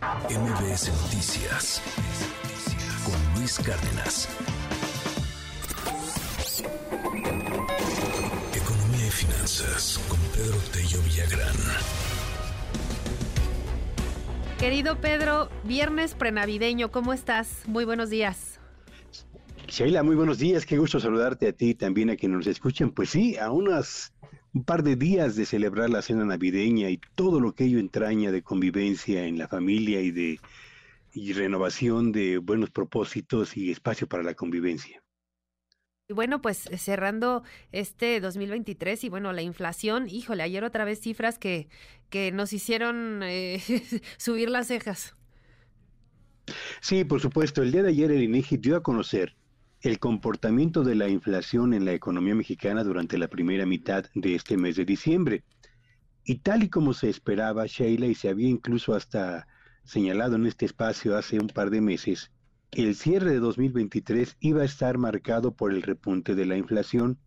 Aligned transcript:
MBS 0.00 0.90
Noticias 1.02 1.82
con 3.04 3.38
Luis 3.38 3.58
Cárdenas. 3.58 4.28
Economía 8.54 9.06
y 9.06 9.10
finanzas 9.10 10.00
con 10.08 10.18
Pedro 10.34 10.56
Tello 10.72 11.02
Villagrán. 11.02 11.54
Querido 14.58 14.98
Pedro, 15.02 15.50
viernes 15.64 16.14
prenavideño, 16.14 16.90
¿cómo 16.90 17.12
estás? 17.12 17.64
Muy 17.66 17.84
buenos 17.84 18.08
días. 18.08 18.58
Sheila, 19.68 20.02
muy 20.02 20.16
buenos 20.16 20.38
días, 20.38 20.64
qué 20.64 20.78
gusto 20.78 20.98
saludarte 20.98 21.48
a 21.48 21.52
ti 21.52 21.70
y 21.70 21.74
también 21.74 22.08
a 22.08 22.16
quienes 22.16 22.38
nos 22.38 22.46
escuchen. 22.46 22.90
Pues 22.90 23.10
sí, 23.10 23.36
a 23.36 23.50
unas 23.50 24.14
un 24.52 24.64
par 24.64 24.82
de 24.82 24.96
días 24.96 25.36
de 25.36 25.46
celebrar 25.46 25.90
la 25.90 26.02
cena 26.02 26.24
navideña 26.24 26.90
y 26.90 27.00
todo 27.14 27.40
lo 27.40 27.54
que 27.54 27.64
ello 27.64 27.78
entraña 27.78 28.32
de 28.32 28.42
convivencia 28.42 29.26
en 29.26 29.38
la 29.38 29.48
familia 29.48 30.00
y 30.00 30.10
de 30.10 30.40
y 31.12 31.32
renovación 31.32 32.12
de 32.12 32.38
buenos 32.38 32.70
propósitos 32.70 33.56
y 33.56 33.70
espacio 33.70 34.06
para 34.06 34.22
la 34.22 34.34
convivencia. 34.34 35.02
Y 36.08 36.12
bueno, 36.12 36.42
pues 36.42 36.68
cerrando 36.76 37.44
este 37.72 38.20
2023 38.20 39.04
y 39.04 39.08
bueno, 39.08 39.32
la 39.32 39.42
inflación, 39.42 40.08
híjole, 40.08 40.42
ayer 40.42 40.64
otra 40.64 40.84
vez 40.84 41.00
cifras 41.00 41.38
que, 41.38 41.68
que 42.10 42.32
nos 42.32 42.52
hicieron 42.52 43.22
eh, 43.22 43.60
subir 44.18 44.50
las 44.50 44.68
cejas. 44.68 45.14
Sí, 46.80 47.04
por 47.04 47.20
supuesto, 47.20 47.62
el 47.62 47.70
día 47.70 47.82
de 47.82 47.90
ayer 47.90 48.10
el 48.10 48.24
INEGI 48.24 48.56
dio 48.56 48.76
a 48.76 48.82
conocer 48.82 49.36
el 49.82 49.98
comportamiento 49.98 50.84
de 50.84 50.94
la 50.94 51.08
inflación 51.08 51.72
en 51.72 51.84
la 51.84 51.92
economía 51.92 52.34
mexicana 52.34 52.84
durante 52.84 53.18
la 53.18 53.28
primera 53.28 53.64
mitad 53.64 54.04
de 54.14 54.34
este 54.34 54.56
mes 54.56 54.76
de 54.76 54.84
diciembre. 54.84 55.44
Y 56.24 56.40
tal 56.40 56.62
y 56.62 56.68
como 56.68 56.92
se 56.92 57.08
esperaba, 57.08 57.66
Sheila, 57.66 58.06
y 58.06 58.14
se 58.14 58.28
había 58.28 58.48
incluso 58.48 58.94
hasta 58.94 59.46
señalado 59.84 60.36
en 60.36 60.46
este 60.46 60.66
espacio 60.66 61.16
hace 61.16 61.40
un 61.40 61.48
par 61.48 61.70
de 61.70 61.80
meses, 61.80 62.30
el 62.72 62.94
cierre 62.94 63.32
de 63.32 63.40
2023 63.40 64.36
iba 64.38 64.62
a 64.62 64.66
estar 64.66 64.98
marcado 64.98 65.56
por 65.56 65.72
el 65.72 65.82
repunte 65.82 66.36
de 66.36 66.46
la 66.46 66.56
inflación. 66.56 67.18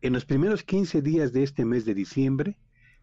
En 0.00 0.14
los 0.14 0.24
primeros 0.24 0.64
15 0.64 1.00
días 1.00 1.32
de 1.32 1.44
este 1.44 1.64
mes 1.64 1.84
de 1.84 1.94
diciembre, 1.94 2.58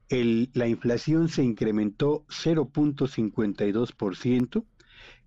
la 0.10 0.68
inflación 0.68 1.30
se 1.30 1.44
incrementó 1.44 2.26
0.52%, 2.28 4.66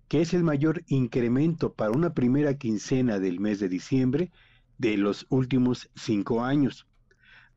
que 0.07 0.21
es 0.21 0.33
el 0.33 0.43
mayor 0.43 0.83
incremento 0.87 1.73
para 1.73 1.91
una 1.91 2.13
primera 2.13 2.57
quincena 2.57 3.19
del 3.19 3.39
mes 3.39 3.59
de 3.59 3.69
diciembre 3.69 4.31
de 4.77 4.97
los 4.97 5.25
últimos 5.29 5.89
cinco 5.95 6.43
años. 6.43 6.87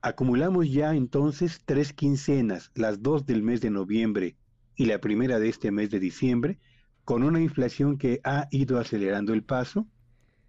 Acumulamos 0.01 0.71
ya 0.71 0.95
entonces 0.95 1.63
tres 1.65 1.93
quincenas, 1.93 2.71
las 2.75 3.03
dos 3.03 3.27
del 3.27 3.43
mes 3.43 3.61
de 3.61 3.71
noviembre 3.71 4.37
y 4.77 4.87
la 4.87 5.01
primera 5.01 5.39
de 5.39 5.49
este 5.49 5.71
mes 5.71 5.91
de 5.91 5.99
diciembre, 5.99 6.59
con 7.05 7.23
una 7.23 7.41
inflación 7.41 7.99
que 7.99 8.21
ha 8.23 8.49
ido 8.51 8.79
acelerando 8.79 9.35
el 9.35 9.43
paso 9.43 9.87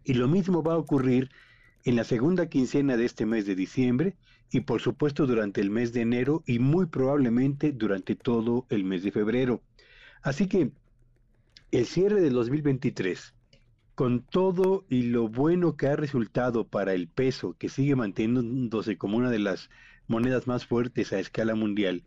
y 0.03 0.13
lo 0.13 0.27
mismo 0.27 0.61
va 0.61 0.73
a 0.73 0.77
ocurrir 0.77 1.29
en 1.83 1.95
la 1.95 2.03
segunda 2.03 2.47
quincena 2.47 2.97
de 2.97 3.05
este 3.05 3.25
mes 3.25 3.45
de 3.45 3.55
diciembre 3.55 4.15
y 4.51 4.61
por 4.61 4.81
supuesto 4.81 5.25
durante 5.25 5.61
el 5.61 5.69
mes 5.69 5.93
de 5.93 6.01
enero 6.01 6.43
y 6.45 6.59
muy 6.59 6.85
probablemente 6.85 7.71
durante 7.71 8.15
todo 8.15 8.65
el 8.69 8.83
mes 8.83 9.03
de 9.03 9.11
febrero. 9.11 9.61
Así 10.21 10.47
que 10.47 10.71
el 11.71 11.85
cierre 11.85 12.19
del 12.19 12.33
2023, 12.33 13.35
con 13.93 14.23
todo 14.23 14.85
y 14.89 15.03
lo 15.03 15.27
bueno 15.27 15.77
que 15.77 15.85
ha 15.85 15.95
resultado 15.95 16.67
para 16.67 16.95
el 16.95 17.07
peso, 17.07 17.55
que 17.59 17.69
sigue 17.69 17.95
manteniéndose 17.95 18.97
como 18.97 19.17
una 19.17 19.29
de 19.29 19.37
las 19.37 19.69
monedas 20.07 20.47
más 20.47 20.65
fuertes 20.65 21.13
a 21.13 21.19
escala 21.19 21.53
mundial, 21.53 22.05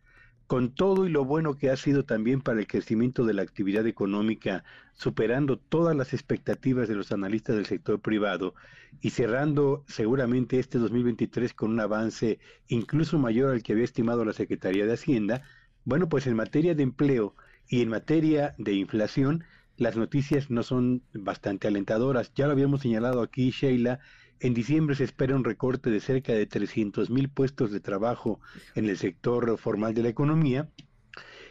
con 0.48 0.74
todo 0.74 1.06
y 1.06 1.10
lo 1.10 1.24
bueno 1.24 1.56
que 1.56 1.70
ha 1.70 1.76
sido 1.76 2.04
también 2.04 2.40
para 2.40 2.58
el 2.58 2.66
crecimiento 2.66 3.24
de 3.24 3.34
la 3.34 3.42
actividad 3.42 3.86
económica, 3.86 4.64
superando 4.94 5.58
todas 5.58 5.94
las 5.94 6.12
expectativas 6.12 6.88
de 6.88 6.96
los 6.96 7.12
analistas 7.12 7.54
del 7.54 7.66
sector 7.66 8.00
privado 8.00 8.56
y 9.00 9.10
cerrando 9.10 9.84
seguramente 9.86 10.58
este 10.58 10.78
2023 10.78 11.54
con 11.54 11.70
un 11.70 11.78
avance 11.78 12.40
incluso 12.66 13.16
mayor 13.16 13.52
al 13.52 13.62
que 13.62 13.74
había 13.74 13.84
estimado 13.84 14.24
la 14.24 14.32
Secretaría 14.32 14.86
de 14.86 14.94
Hacienda, 14.94 15.42
bueno, 15.84 16.08
pues 16.08 16.26
en 16.26 16.34
materia 16.34 16.74
de 16.74 16.82
empleo 16.82 17.36
y 17.68 17.82
en 17.82 17.88
materia 17.88 18.54
de 18.58 18.74
inflación, 18.74 19.44
las 19.76 19.96
noticias 19.96 20.50
no 20.50 20.62
son 20.62 21.02
bastante 21.12 21.68
alentadoras. 21.68 22.32
Ya 22.34 22.46
lo 22.46 22.52
habíamos 22.52 22.82
señalado 22.82 23.22
aquí, 23.22 23.50
Sheila, 23.50 24.00
en 24.40 24.54
diciembre 24.54 24.96
se 24.96 25.04
espera 25.04 25.36
un 25.36 25.44
recorte 25.44 25.88
de 25.90 26.00
cerca 26.00 26.32
de 26.32 26.46
300 26.46 27.10
mil 27.10 27.28
puestos 27.28 27.70
de 27.70 27.78
trabajo 27.78 28.40
en 28.74 28.88
el 28.88 28.98
sector 28.98 29.56
formal 29.56 29.94
de 29.94 30.02
la 30.02 30.08
economía. 30.08 30.68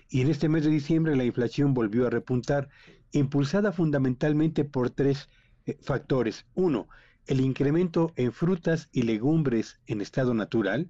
Y 0.10 0.20
en 0.20 0.30
este 0.30 0.50
mes 0.50 0.66
de 0.66 0.72
diciembre 0.72 1.16
la 1.16 1.24
inflación 1.24 1.74
volvió 1.74 2.06
a 2.06 2.10
repuntar, 2.10 2.68
impulsada 3.14 3.72
fundamentalmente 3.72 4.66
por 4.66 4.90
tres 4.90 5.30
eh, 5.66 5.78
factores. 5.82 6.46
Uno, 6.54 6.90
el 7.28 7.40
incremento 7.40 8.12
en 8.18 8.34
frutas 8.34 8.90
y 8.92 9.04
legumbres 9.04 9.80
en 9.88 10.02
estado 10.02 10.34
natural, 10.34 10.90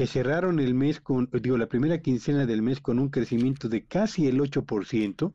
que 0.00 0.06
cerraron 0.06 0.60
el 0.60 0.72
mes 0.72 0.98
con, 0.98 1.28
digo, 1.30 1.58
la 1.58 1.68
primera 1.68 2.00
quincena 2.00 2.46
del 2.46 2.62
mes 2.62 2.80
con 2.80 2.98
un 2.98 3.10
crecimiento 3.10 3.68
de 3.68 3.84
casi 3.84 4.28
el 4.28 4.40
8%, 4.40 5.34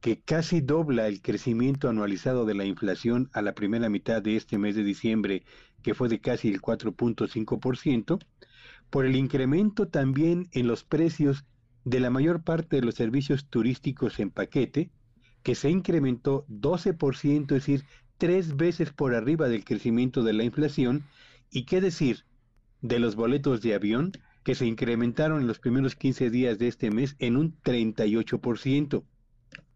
que 0.00 0.18
casi 0.22 0.62
dobla 0.62 1.08
el 1.08 1.20
crecimiento 1.20 1.90
anualizado 1.90 2.46
de 2.46 2.54
la 2.54 2.64
inflación 2.64 3.28
a 3.34 3.42
la 3.42 3.52
primera 3.52 3.90
mitad 3.90 4.22
de 4.22 4.36
este 4.36 4.56
mes 4.56 4.76
de 4.76 4.82
diciembre, 4.82 5.44
que 5.82 5.92
fue 5.92 6.08
de 6.08 6.20
casi 6.20 6.48
el 6.48 6.62
4.5%, 6.62 8.18
por 8.88 9.04
el 9.04 9.14
incremento 9.14 9.88
también 9.88 10.48
en 10.52 10.68
los 10.68 10.82
precios 10.82 11.44
de 11.84 12.00
la 12.00 12.08
mayor 12.08 12.44
parte 12.44 12.76
de 12.76 12.82
los 12.82 12.94
servicios 12.94 13.44
turísticos 13.50 14.18
en 14.20 14.30
paquete, 14.30 14.88
que 15.42 15.54
se 15.54 15.68
incrementó 15.68 16.46
12%, 16.48 17.42
es 17.42 17.48
decir, 17.48 17.84
tres 18.16 18.56
veces 18.56 18.90
por 18.90 19.14
arriba 19.14 19.50
del 19.50 19.66
crecimiento 19.66 20.22
de 20.22 20.32
la 20.32 20.44
inflación, 20.44 21.04
y 21.50 21.64
qué 21.64 21.82
decir 21.82 22.24
de 22.80 22.98
los 22.98 23.16
boletos 23.16 23.62
de 23.62 23.74
avión, 23.74 24.12
que 24.44 24.54
se 24.54 24.66
incrementaron 24.66 25.40
en 25.40 25.46
los 25.46 25.58
primeros 25.58 25.96
15 25.96 26.30
días 26.30 26.58
de 26.58 26.68
este 26.68 26.90
mes 26.90 27.16
en 27.18 27.36
un 27.36 27.60
38%. 27.62 29.02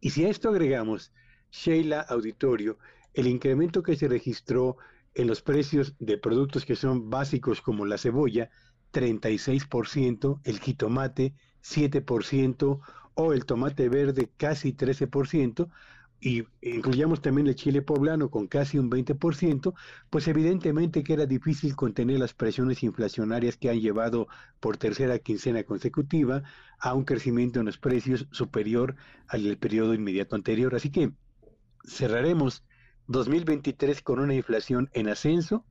Y 0.01 0.11
si 0.11 0.25
a 0.25 0.29
esto 0.29 0.49
agregamos, 0.49 1.13
Sheila 1.51 2.01
Auditorio, 2.01 2.79
el 3.15 3.27
incremento 3.27 3.83
que 3.83 3.97
se 3.97 4.09
registró 4.09 4.77
en 5.15 5.27
los 5.27 5.43
precios 5.43 5.95
de 5.99 6.19
productos 6.19 6.65
que 6.65 6.77
son 6.77 7.11
básicos 7.11 7.61
como 7.61 7.85
la 7.85 7.99
cebolla, 7.99 8.51
36%, 8.93 10.41
el 10.45 10.61
jitomate, 10.61 11.35
7%, 11.63 12.81
o 13.15 13.33
el 13.33 13.45
tomate 13.45 13.89
verde, 13.89 14.31
casi 14.37 14.73
13%, 14.73 15.69
y 16.21 16.45
incluyamos 16.61 17.23
también 17.23 17.47
el 17.47 17.55
chile 17.55 17.81
poblano 17.81 18.31
con 18.31 18.47
casi 18.47 18.79
un 18.79 18.91
20%, 18.91 19.75
pues 20.11 20.29
evidentemente 20.29 21.03
que 21.03 21.15
era 21.15 21.25
difícil 21.25 21.75
contener 21.75 22.19
las 22.19 22.35
presiones 22.35 22.83
inflacionarias 22.83 23.57
que 23.57 23.71
han 23.71 23.81
llevado 23.81 24.29
por 24.61 24.77
tercera 24.77 25.19
quincena 25.19 25.65
consecutiva 25.65 26.43
a 26.79 26.95
un 26.95 27.05
crecimiento 27.05 27.61
en 27.61 27.67
los 27.67 27.79
precios 27.79 28.27
superior 28.33 28.97
al 29.29 29.45
del 29.45 29.57
periodo 29.57 29.95
inmediato 29.95 30.37
anterior. 30.37 30.75
Así 30.75 30.91
que 30.91 31.13
cerraremos 31.85 32.65
2023 33.07 34.03
con 34.03 34.21
una 34.21 34.35
inflación 34.35 34.91
en 34.93 35.09
ascenso 35.09 35.65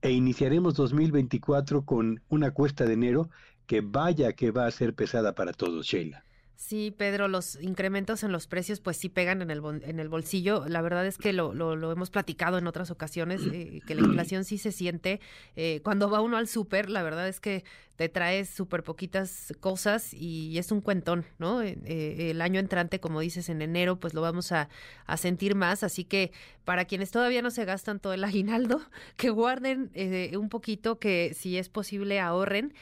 e 0.00 0.12
iniciaremos 0.12 0.74
2024 0.74 1.84
con 1.84 2.22
una 2.28 2.52
cuesta 2.52 2.84
de 2.84 2.92
enero 2.92 3.30
que 3.66 3.80
vaya 3.80 4.32
que 4.32 4.52
va 4.52 4.66
a 4.66 4.70
ser 4.70 4.94
pesada 4.94 5.34
para 5.34 5.52
todos, 5.52 5.86
Sheila. 5.86 6.24
Sí, 6.58 6.90
Pedro, 6.90 7.28
los 7.28 7.54
incrementos 7.62 8.24
en 8.24 8.32
los 8.32 8.48
precios 8.48 8.80
pues 8.80 8.96
sí 8.96 9.08
pegan 9.08 9.42
en 9.42 9.52
el, 9.52 9.62
en 9.84 10.00
el 10.00 10.08
bolsillo. 10.08 10.64
La 10.66 10.82
verdad 10.82 11.06
es 11.06 11.16
que 11.16 11.32
lo, 11.32 11.54
lo, 11.54 11.92
hemos 11.92 12.10
platicado 12.10 12.58
en 12.58 12.66
otras 12.66 12.90
ocasiones, 12.90 13.42
eh, 13.52 13.80
que 13.86 13.94
la 13.94 14.00
inflación 14.00 14.44
sí 14.44 14.58
se 14.58 14.72
siente. 14.72 15.20
Eh, 15.54 15.80
cuando 15.84 16.10
va 16.10 16.20
uno 16.20 16.36
al 16.36 16.48
súper, 16.48 16.90
la 16.90 17.04
verdad 17.04 17.28
es 17.28 17.38
que 17.38 17.62
te 17.98 18.08
traes 18.08 18.48
súper 18.48 18.84
poquitas 18.84 19.52
cosas 19.60 20.14
y 20.14 20.56
es 20.56 20.72
un 20.72 20.80
cuentón, 20.80 21.26
¿no? 21.38 21.60
Eh, 21.62 22.30
el 22.30 22.40
año 22.40 22.60
entrante, 22.60 23.00
como 23.00 23.20
dices, 23.20 23.48
en 23.48 23.60
enero, 23.60 23.98
pues 23.98 24.14
lo 24.14 24.22
vamos 24.22 24.52
a, 24.52 24.68
a, 25.06 25.16
sentir 25.16 25.54
más. 25.54 25.82
Así 25.82 26.04
que 26.04 26.30
para 26.64 26.84
quienes 26.84 27.10
todavía 27.10 27.42
no 27.42 27.50
se 27.50 27.64
gastan 27.64 27.98
todo 27.98 28.12
el 28.12 28.24
aguinaldo, 28.28 28.80
que 29.16 29.30
guarden 29.30 29.90
un 30.36 30.48
poquito, 30.48 30.98
que 30.98 31.34
si 31.34 31.58
es 31.58 31.68
posible 31.68 32.20
ahorren, 32.20 32.72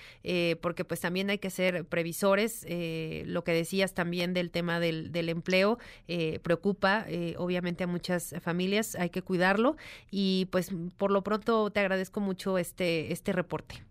porque 0.61 0.85
pues 0.85 1.01
también 1.01 1.31
hay 1.31 1.39
que 1.39 1.51
ser 1.51 1.85
previsores. 1.87 2.67
lo 2.69 3.43
que 3.43 3.53
decías 3.53 3.95
también 3.95 4.35
del 4.35 4.51
tema 4.51 4.81
del, 4.81 5.13
del 5.13 5.29
empleo, 5.29 5.79
eh, 6.09 6.41
preocupa 6.43 7.05
eh, 7.09 7.35
obviamente 7.39 7.85
a 7.85 7.87
muchas 7.87 8.35
familias, 8.41 8.95
hay 8.95 9.11
que 9.11 9.23
cuidarlo 9.23 9.77
y 10.11 10.47
pues 10.51 10.71
por 10.97 11.11
lo 11.11 11.23
pronto 11.23 11.71
te 11.71 11.81
agradezco 11.81 12.21
mucho 12.21 12.59
este, 12.59 13.13
este 13.13 13.33
reporte. 13.33 13.83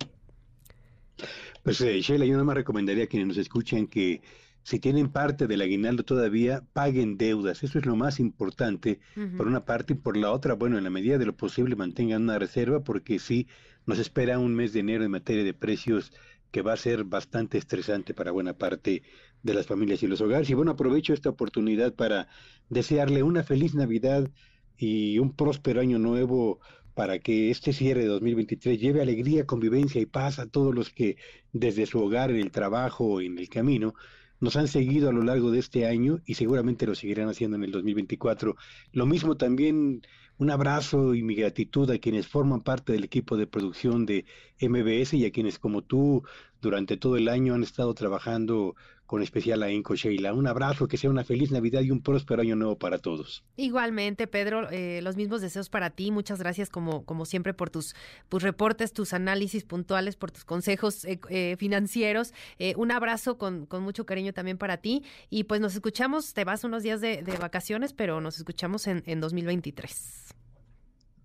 Pues 1.64 1.82
eh, 1.82 2.00
Sheila, 2.02 2.26
yo 2.26 2.34
nada 2.34 2.44
más 2.44 2.56
recomendaría 2.56 3.06
a 3.06 3.08
quienes 3.08 3.28
nos 3.28 3.38
escuchen 3.38 3.88
que 3.88 4.22
si 4.64 4.80
tienen 4.80 5.10
parte 5.10 5.46
del 5.46 5.62
aguinaldo 5.62 6.04
todavía, 6.04 6.64
paguen 6.74 7.18
deudas. 7.18 7.64
Eso 7.64 7.78
es 7.78 7.86
lo 7.86 7.96
más 7.96 8.20
importante, 8.20 9.00
por 9.38 9.46
una 9.46 9.64
parte, 9.64 9.94
y 9.94 9.96
por 9.96 10.18
la 10.18 10.32
otra, 10.32 10.56
bueno, 10.56 10.80
en 10.80 10.84
la 10.84 10.90
medida 10.90 11.20
de 11.20 11.26
lo 11.28 11.38
posible 11.38 11.76
mantengan 11.76 12.24
una 12.24 12.40
reserva, 12.40 12.84
porque 12.84 13.20
sí, 13.20 13.48
nos 13.86 14.00
espera 14.00 14.40
un 14.40 14.56
mes 14.56 14.74
de 14.74 14.80
enero 14.80 15.04
en 15.04 15.12
materia 15.12 15.44
de 15.44 15.54
precios 15.54 16.12
que 16.50 16.64
va 16.64 16.74
a 16.74 16.78
ser 16.78 17.04
bastante 17.04 17.60
estresante 17.60 18.16
para 18.16 18.32
buena 18.32 18.58
parte 18.58 19.04
de 19.44 19.54
las 19.54 19.68
familias 19.68 20.02
y 20.02 20.08
los 20.08 20.22
hogares. 20.22 20.50
Y 20.50 20.56
bueno, 20.56 20.72
aprovecho 20.72 21.14
esta 21.14 21.30
oportunidad 21.30 21.94
para 21.94 22.28
desearle 22.70 23.22
una 23.22 23.44
feliz 23.44 23.76
Navidad 23.76 24.32
y 24.78 25.20
un 25.20 25.36
próspero 25.36 25.82
año 25.82 26.00
nuevo 26.00 26.60
para 26.96 27.20
que 27.20 27.52
este 27.52 27.74
cierre 27.74 28.02
de 28.02 28.08
2023 28.08 28.80
lleve 28.80 29.02
alegría, 29.02 29.46
convivencia 29.46 30.02
y 30.02 30.06
paz 30.08 30.40
a 30.40 30.48
todos 30.48 30.74
los 30.74 30.90
que 30.90 31.18
desde 31.54 31.86
su 31.86 32.00
hogar, 32.00 32.32
en 32.32 32.38
el 32.38 32.52
trabajo, 32.52 33.22
en 33.22 33.38
el 33.38 33.50
camino, 33.50 33.94
nos 34.40 34.56
han 34.56 34.68
seguido 34.68 35.10
a 35.10 35.14
lo 35.14 35.22
largo 35.22 35.52
de 35.52 35.60
este 35.60 35.86
año 35.86 36.22
y 36.26 36.36
seguramente 36.36 36.88
lo 36.88 36.96
seguirán 36.96 37.30
haciendo 37.30 37.58
en 37.58 37.66
el 37.66 37.72
2024. 37.72 38.56
Lo 38.94 39.06
mismo 39.06 39.38
también 39.38 40.02
un 40.38 40.52
abrazo 40.52 41.16
y 41.16 41.24
mi 41.24 41.36
gratitud 41.36 41.90
a 41.92 41.98
quienes 41.98 42.28
forman 42.28 42.62
parte 42.62 42.94
del 42.94 43.04
equipo 43.04 43.38
de 43.38 43.48
producción 43.48 44.06
de 44.06 44.26
MBS 44.62 45.14
y 45.14 45.26
a 45.26 45.32
quienes 45.32 45.60
como 45.60 45.82
tú 45.82 46.24
durante 46.62 46.98
todo 46.98 47.18
el 47.18 47.28
año 47.28 47.54
han 47.54 47.64
estado 47.64 47.94
trabajando 47.94 48.76
con 49.06 49.22
especial 49.22 49.62
a 49.62 49.72
Inco 49.72 49.96
Sheila. 49.96 50.34
Un 50.34 50.48
abrazo, 50.48 50.88
que 50.88 50.98
sea 50.98 51.10
una 51.10 51.24
feliz 51.24 51.52
Navidad 51.52 51.82
y 51.82 51.92
un 51.92 52.02
próspero 52.02 52.42
año 52.42 52.56
nuevo 52.56 52.78
para 52.78 52.98
todos. 52.98 53.44
Igualmente, 53.56 54.26
Pedro, 54.28 54.70
eh, 54.72 55.00
los 55.04 55.16
mismos 55.16 55.42
deseos 55.42 55.70
para 55.70 55.92
ti. 55.92 56.12
Muchas 56.12 56.40
gracias, 56.40 56.70
como, 56.70 57.06
como 57.06 57.26
siempre, 57.26 57.54
por 57.54 57.70
tus, 57.70 57.96
tus 58.30 58.42
reportes, 58.42 58.94
tus 58.94 59.14
análisis 59.14 59.64
puntuales, 59.64 60.16
por 60.16 60.32
tus 60.32 60.44
consejos 60.44 61.06
eh, 61.06 61.20
eh, 61.30 61.56
financieros. 61.58 62.34
un 62.76 62.92
abrazo 62.92 63.38
con, 63.38 63.66
con, 63.66 63.84
mucho 63.84 64.06
cariño 64.06 64.34
también 64.34 64.58
para 64.58 64.78
ti. 64.78 65.04
Y 65.30 65.44
pues 65.44 65.62
nos 65.62 65.76
escuchamos, 65.76 66.34
te 66.34 66.44
vas 66.44 66.64
unos 66.64 66.82
días 66.82 67.00
de, 67.02 67.22
de 67.22 67.38
vacaciones, 67.38 67.94
pero 67.94 68.22
nos 68.22 68.38
escuchamos 68.38 68.88
en, 68.88 69.04
en 69.06 69.20
2023. 69.22 70.36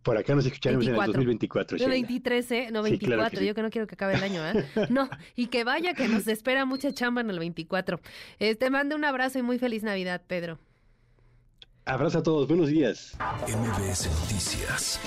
Por 0.03 0.17
acá 0.17 0.35
nos 0.35 0.47
escucharemos 0.47 0.87
en 0.87 0.95
el 0.95 1.07
2024. 1.07 1.79
No 1.79 1.89
23, 1.89 2.51
¿eh? 2.53 2.69
No 2.73 2.83
24. 2.83 3.43
Yo 3.43 3.55
que 3.55 3.63
no 3.63 3.71
quiero 3.71 3.87
que 3.87 3.95
acabe 3.95 4.15
el 4.15 4.23
año, 4.23 4.47
¿eh? 4.47 4.65
No, 4.89 5.09
y 5.37 5.49
que 5.49 5.65
vaya, 5.65 5.95
que 5.95 6.09
nos 6.09 6.27
espera 6.27 6.65
mucha 6.65 6.93
chamba 6.93 7.21
en 7.21 7.31
el 7.31 7.39
24. 7.39 8.01
Eh, 8.39 8.55
te 8.55 8.71
mando 8.71 8.97
un 8.97 9.05
abrazo 9.05 9.39
y 9.39 9.43
muy 9.43 9.59
feliz 9.59 9.83
Navidad, 9.83 10.23
Pedro. 10.27 10.59
Abrazo 11.85 12.19
a 12.19 12.23
todos, 12.23 12.49
buenos 12.49 12.69
días. 12.69 13.17
MBS 13.47 14.09
Noticias 14.21 15.01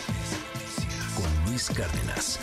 con 1.15 1.49
Luis 1.49 1.69
Cárdenas. 1.69 2.39